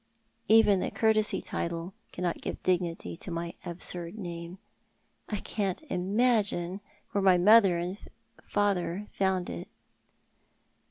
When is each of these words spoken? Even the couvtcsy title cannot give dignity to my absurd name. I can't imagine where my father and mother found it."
Even 0.47 0.79
the 0.79 0.89
couvtcsy 0.89 1.45
title 1.45 1.93
cannot 2.11 2.41
give 2.41 2.63
dignity 2.63 3.15
to 3.17 3.29
my 3.29 3.53
absurd 3.63 4.17
name. 4.17 4.57
I 5.29 5.35
can't 5.35 5.83
imagine 5.91 6.81
where 7.11 7.21
my 7.21 7.37
father 7.37 7.77
and 7.77 7.97
mother 8.55 9.07
found 9.11 9.47
it." 9.51 9.67